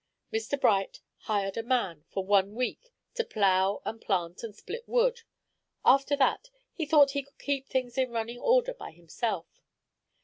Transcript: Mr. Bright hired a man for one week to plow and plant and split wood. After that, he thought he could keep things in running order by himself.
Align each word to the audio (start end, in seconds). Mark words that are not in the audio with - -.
Mr. 0.33 0.59
Bright 0.59 0.99
hired 1.29 1.57
a 1.57 1.61
man 1.61 2.05
for 2.09 2.25
one 2.25 2.55
week 2.55 2.91
to 3.13 3.23
plow 3.23 3.83
and 3.85 4.01
plant 4.01 4.41
and 4.41 4.55
split 4.55 4.87
wood. 4.89 5.21
After 5.85 6.15
that, 6.15 6.49
he 6.73 6.87
thought 6.87 7.11
he 7.11 7.21
could 7.21 7.37
keep 7.37 7.67
things 7.67 7.99
in 7.99 8.09
running 8.09 8.39
order 8.39 8.73
by 8.73 8.93
himself. 8.93 9.61